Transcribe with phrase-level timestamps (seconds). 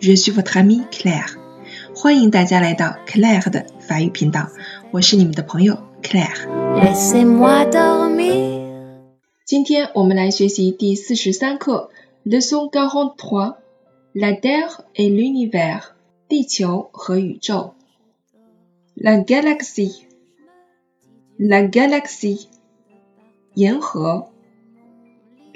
[0.00, 1.36] FM，je suis votre amie Claire。
[1.94, 4.48] 欢迎大家来到 Claire 的法语频道，
[4.90, 6.46] 我是你们的朋友 Claire。
[6.76, 8.64] Laissez-moi dormir.
[9.44, 11.90] 今天我们来学习第四十三课
[12.24, 13.56] ，Leçon quarante-trois。
[14.16, 15.90] La Terre et l'univers，
[16.28, 17.74] 地球和宇宙。
[18.94, 22.46] La galaxie，la galaxie，
[23.54, 24.28] 银河。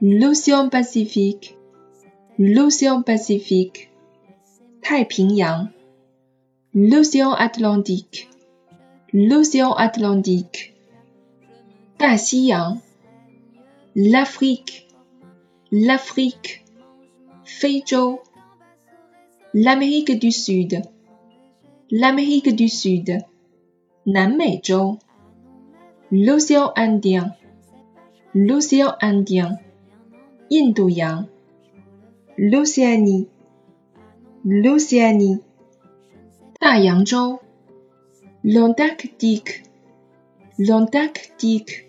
[0.00, 1.56] L'Océan Pacifique,
[2.38, 3.88] l'Océan Pacifique,
[4.80, 5.70] 太平洋。
[6.72, 8.28] L'Océan Atlantique,
[9.13, 10.73] l'océan Atlantique,
[13.95, 14.87] l'Afrique,
[15.71, 16.65] l'Afrique,
[17.43, 18.19] Feizhou,
[19.53, 20.81] l'Amérique du Sud,
[21.91, 23.17] l'Amérique du Sud,
[24.05, 24.97] Nanmeizhou,
[26.11, 27.35] l'océan Indien,
[28.33, 29.59] l'océan Indien,
[30.49, 31.27] Yang,
[32.37, 33.27] l'Océanie,
[34.45, 35.39] l'Océanie,
[36.59, 37.39] Taiyangzhou.
[38.43, 39.61] L'Antarctique,
[40.57, 41.85] l'Antarctique,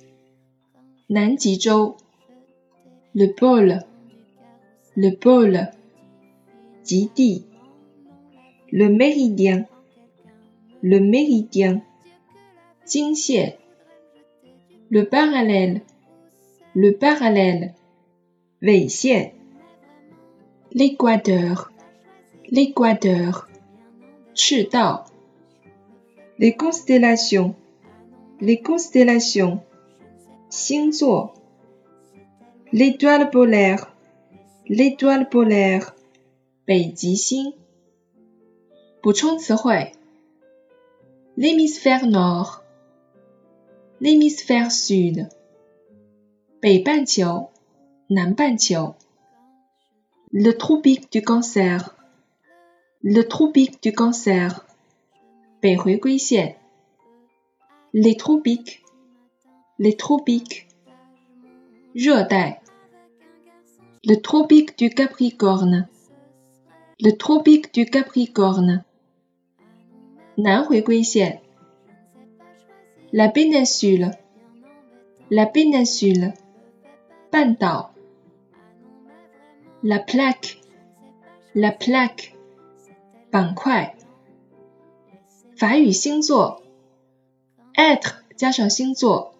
[1.08, 1.36] le
[3.32, 3.78] pôle,
[4.94, 5.70] le pôle,
[6.84, 7.46] Jidi,
[8.70, 9.64] le méridien,
[10.82, 11.80] le méridien,
[12.86, 13.54] Jingxie,
[14.90, 15.80] le parallèle,
[16.74, 17.72] le parallèle,
[18.60, 19.30] Weixie,
[20.74, 21.72] l'équateur,
[22.50, 23.48] l'équateur,
[24.34, 25.11] Chidao.
[26.41, 27.55] Les constellations,
[28.39, 29.59] les constellations,
[30.49, 31.33] 星座。
[32.71, 33.93] L'étoile polaire,
[34.67, 35.93] l'étoile polaire,
[36.65, 37.53] 北极星。
[39.01, 39.93] 补充词汇：
[41.37, 45.29] l'hémisphère nord、l'hémisphère sud、
[46.59, 47.49] 北半球、
[48.09, 48.95] 南半球。
[50.33, 54.65] le tropique du cancer、le tropique du cancer、
[55.61, 56.55] 北回归线。
[57.91, 60.67] les tropiques、les tropiques、
[61.93, 62.61] 热带。
[64.03, 68.83] le tropique du Capricorne、le tropique du Capricorne。
[70.35, 71.41] 南回归线。
[73.11, 74.11] La péninsule,
[75.29, 76.33] la péninsule,
[77.31, 77.93] 半岛。
[79.83, 80.57] La plaque,
[81.53, 82.33] la plaque,
[83.29, 83.95] 板块。
[85.62, 86.60] 法语星座
[87.76, 89.30] ，être 加上星座，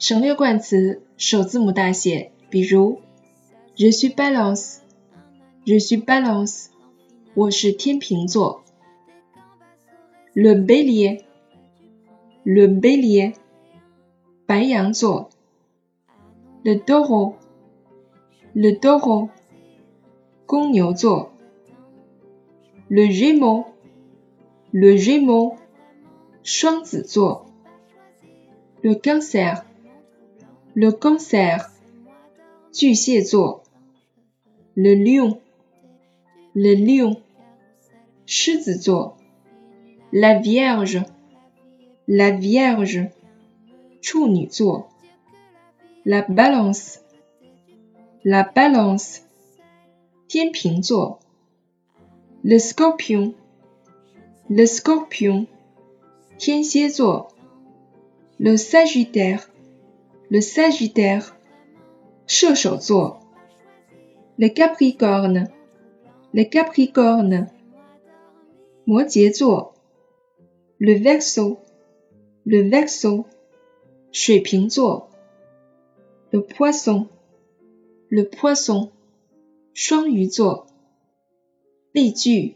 [0.00, 2.98] 省略冠词首字母大写，比如
[3.76, 4.78] Je suis Balance,
[5.64, 6.70] Je suis Balance，
[7.34, 8.64] 我是天秤座。
[10.34, 11.22] Le bélier,
[12.42, 13.34] le bélier,
[14.46, 15.30] 白羊座。
[16.64, 17.34] Le taureau,
[18.52, 19.28] le taureau,
[20.44, 21.30] 公牛座。
[22.88, 25.54] Le gémeaux，le gémeau,
[26.43, 27.45] 双子座。
[28.81, 29.63] Le cancer,
[30.73, 31.69] le cancer,
[32.71, 33.63] 巨蟹座。
[34.75, 35.39] Le lion,
[36.53, 37.21] le lion,
[38.25, 39.17] 狮子座。
[40.11, 41.05] La Vierge,
[42.07, 43.11] la Vierge,
[44.01, 44.89] 处女座。
[46.03, 46.99] La Balance,
[48.23, 49.21] la Balance,
[50.27, 51.19] 天平座。
[52.43, 53.33] Le Scorpion,
[54.49, 55.47] le Scorpion,
[56.37, 57.29] 天蝎座。
[58.39, 59.47] Le Sagittaire,
[60.29, 61.33] le Sagittaire,
[62.27, 63.19] 射手座。
[64.37, 65.49] Le Capricorne,
[66.33, 67.47] le Capricorne,
[68.85, 69.75] 摩羯座。
[70.79, 71.59] Le Verseau,
[72.43, 73.25] le Verseau,
[74.11, 75.09] 水瓶座。
[76.31, 77.07] Le Poisson,
[78.09, 78.89] le Poisson,
[79.73, 80.67] 双鱼座。
[81.93, 82.55] 例句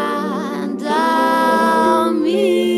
[2.33, 2.70] me.